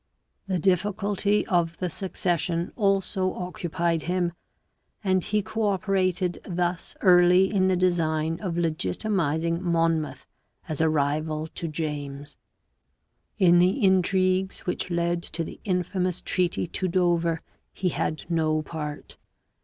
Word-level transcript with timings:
The 0.47 0.57
difficulty 0.57 1.45
of 1.45 1.77
the 1.77 1.87
suc 1.87 2.15
cession 2.15 2.71
also 2.75 3.33
occupied 3.35 4.01
him, 4.01 4.33
and 5.03 5.23
he 5.23 5.43
co 5.43 5.67
operated 5.67 6.41
thus 6.43 6.95
early 7.01 7.53
in 7.53 7.67
the 7.67 7.75
design 7.75 8.39
of 8.41 8.55
legitimizing 8.55 9.59
Monmouth 9.61 10.25
as 10.67 10.81
a 10.81 10.89
rival 10.89 11.45
to 11.53 11.67
James. 11.67 12.35
In 13.37 13.59
the 13.59 13.83
intrigues 13.83 14.61
which 14.61 14.89
led 14.89 15.21
to 15.21 15.43
the 15.43 15.59
infamous 15.65 16.19
treaty 16.19 16.65
to 16.65 16.87
Dover 16.87 17.43
he 17.71 17.89
had 17.89 18.23
no 18.27 18.63
part. 18.63 19.17